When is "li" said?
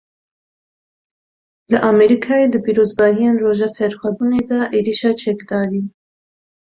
1.71-1.77